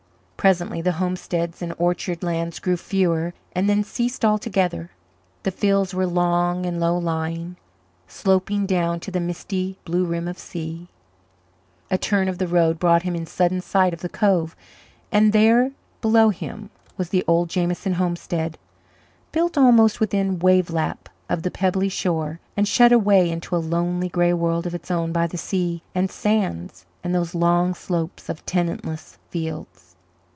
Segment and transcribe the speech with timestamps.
[0.41, 4.89] Presently the homesteads and orchard lands grew fewer and then ceased altogether.
[5.43, 7.57] The fields were long and low lying,
[8.07, 10.87] sloping down to the misty blue rim of sea.
[11.91, 14.55] A turn of the road brought him in sudden sight of the Cove,
[15.11, 18.57] and there below him was the old Jameson homestead,
[19.31, 24.09] built almost within wave lap of the pebbly shore and shut away into a lonely
[24.09, 28.43] grey world of its own by the sea and sands and those long slopes of
[28.47, 29.89] tenantless fields.